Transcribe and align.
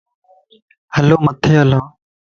ھلو 0.95 1.17
مٿي 1.25 1.51
ھلان. 1.61 1.85